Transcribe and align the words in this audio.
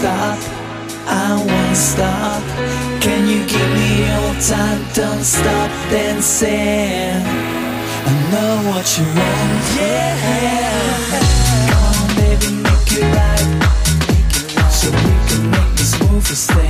stop, 0.00 0.38
I 1.06 1.36
won't 1.46 1.76
stop. 1.76 2.42
Can 3.02 3.28
you 3.28 3.40
give 3.46 3.70
me 3.78 3.88
your 4.06 4.30
time? 4.40 4.82
Don't 4.94 5.22
stop 5.22 5.70
dancing. 5.90 7.20
I 8.08 8.12
know 8.32 8.52
what 8.70 8.86
you 8.96 9.04
want, 9.18 9.64
yeah. 9.76 10.14
Come 11.68 11.84
on, 11.84 12.08
baby, 12.16 12.50
make 12.64 12.90
it 12.98 13.06
right. 13.16 13.48
So 14.72 14.88
we 14.90 15.12
can 15.28 15.42
make 15.50 15.72
this 15.76 15.92
move 16.00 16.30
a 16.30 16.34
stay. 16.34 16.69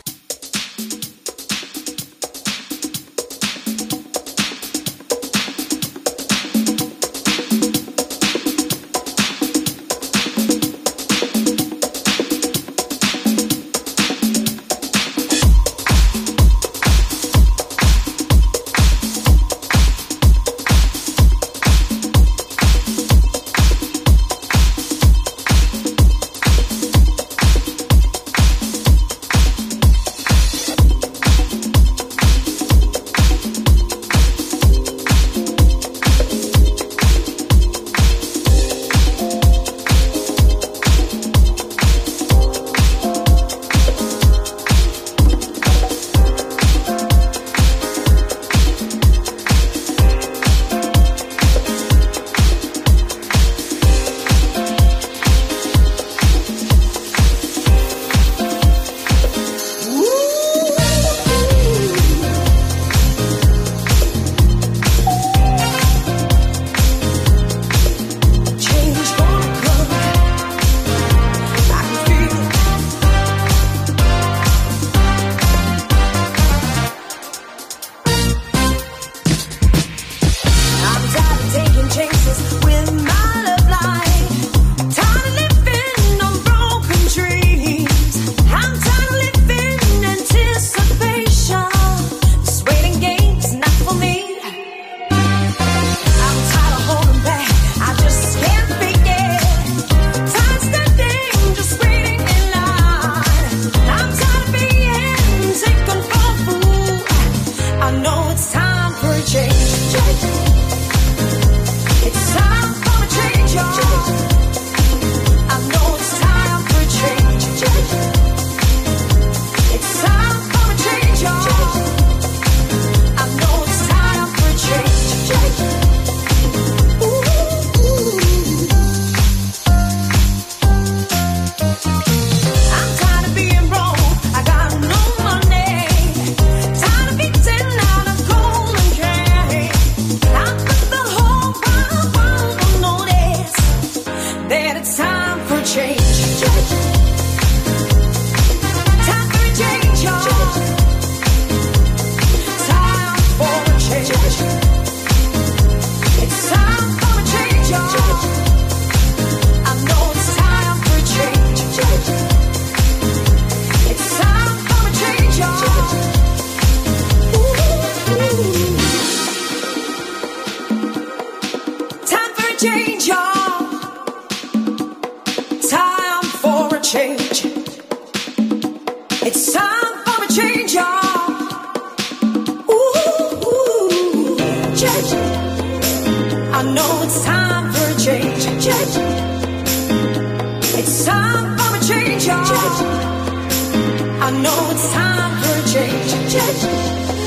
Thank 196.61 197.15
you. 197.15 197.20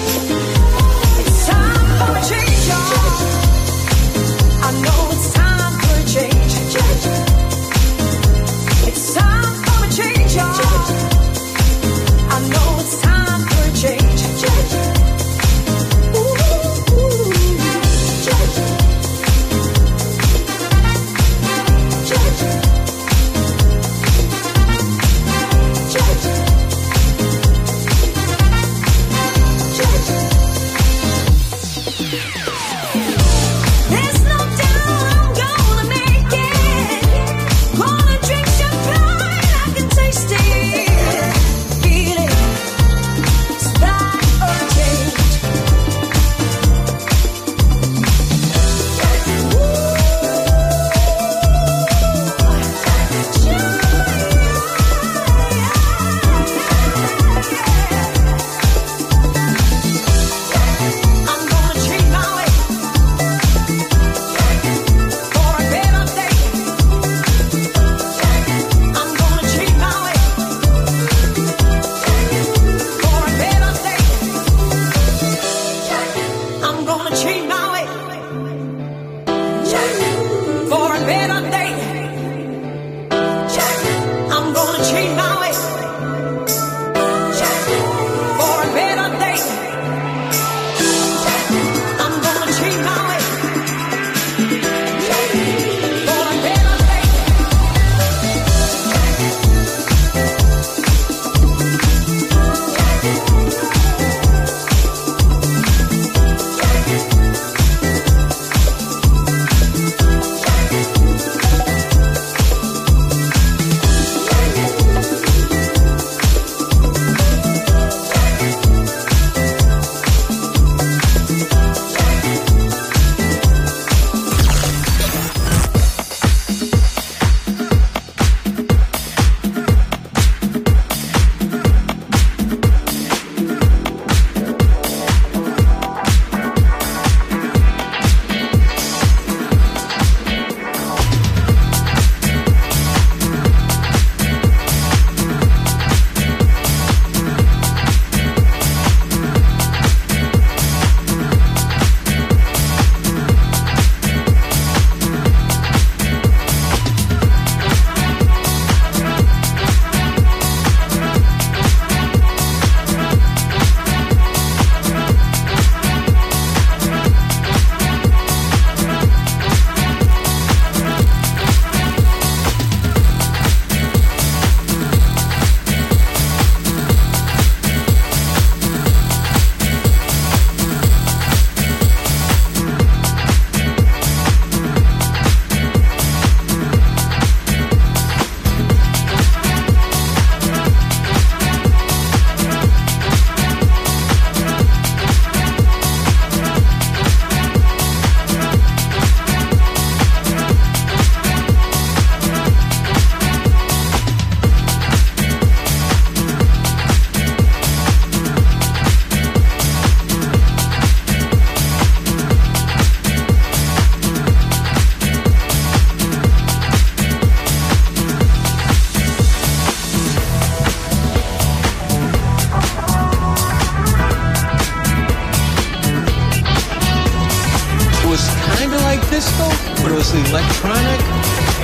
electronic, 230.14 231.00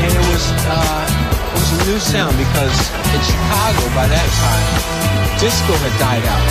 and 0.02 0.10
it 0.10 0.24
was 0.26 0.44
uh, 0.66 1.06
it 1.06 1.58
was 1.58 1.70
a 1.70 1.80
new 1.86 1.98
sound 1.98 2.34
because 2.36 2.76
in 3.14 3.20
Chicago 3.22 3.82
by 3.94 4.06
that 4.10 4.28
time, 4.42 4.66
disco 5.38 5.74
had 5.78 5.94
died 6.02 6.26
out, 6.26 6.46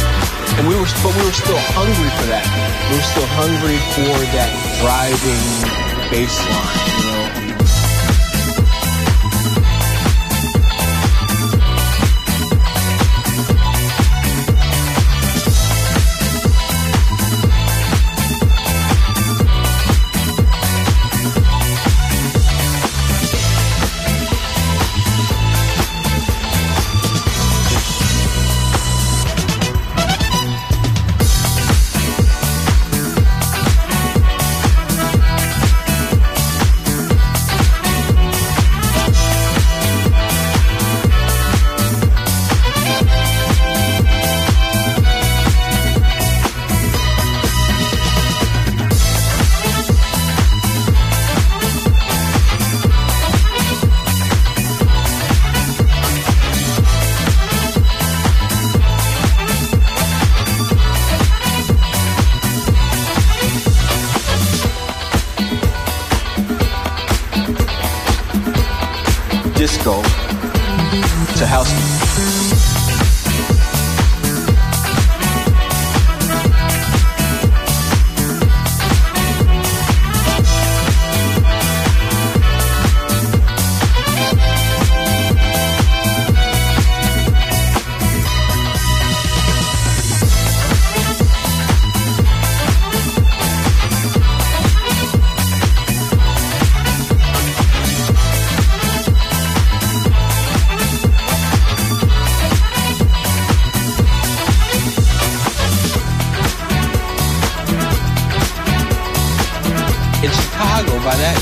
and 0.59 0.67
we 0.67 0.75
were 0.75 0.87
but 1.03 1.11
we 1.15 1.23
were 1.27 1.35
still 1.35 1.59
hungry 1.75 2.11
for 2.15 2.27
that. 2.31 2.47
We 2.89 2.95
were 2.95 3.09
still 3.09 3.29
hungry 3.35 3.79
for 3.95 4.15
that 4.31 4.51
driving 4.79 5.43
bass 6.11 6.39
line. 6.47 7.08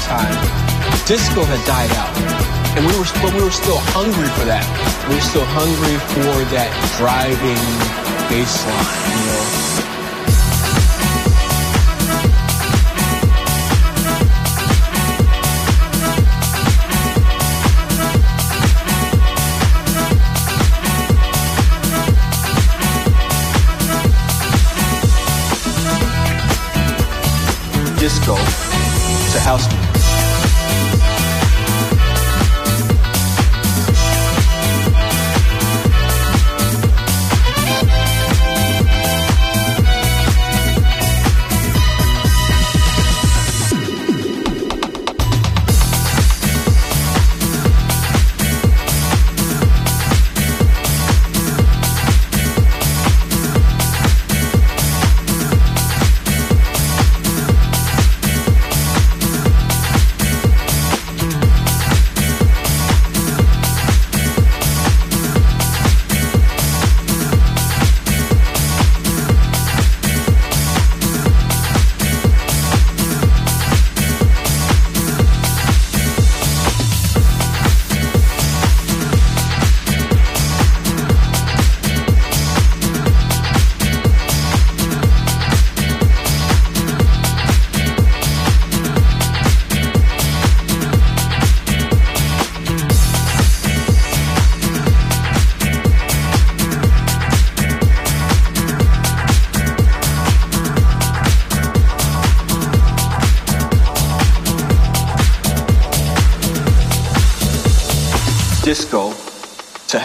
Time, 0.08 0.40
disco 1.06 1.44
had 1.44 1.66
died 1.68 1.92
out. 2.00 2.16
And 2.78 2.86
we 2.86 2.94
were, 2.98 3.06
but 3.22 3.34
we 3.34 3.44
were 3.44 3.52
still 3.52 3.80
hungry 3.92 4.30
for 4.38 4.46
that. 4.46 4.64
We 5.10 5.16
were 5.16 5.22
still 5.22 5.46
hungry 5.46 5.98
for 6.14 6.46
that 6.56 6.72
driving 6.98 7.58
bass 8.30 8.66
line, 8.66 9.12
you 9.12 9.26
know. 9.26 9.78
Disco 28.00 28.36
to 28.36 29.40
house 29.42 29.68
music. 29.68 29.87